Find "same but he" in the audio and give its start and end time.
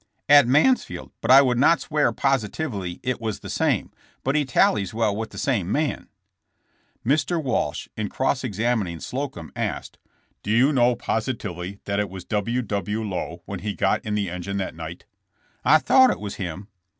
3.51-4.45